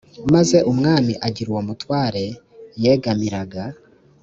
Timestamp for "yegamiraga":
2.83-3.63